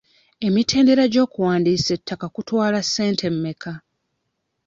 [0.47, 3.73] Emitendera gy'okuwandiisa ettaka kutwala ssente mmeka?